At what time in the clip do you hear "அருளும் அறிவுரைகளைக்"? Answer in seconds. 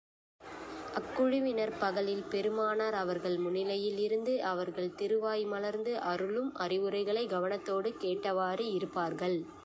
6.05-7.31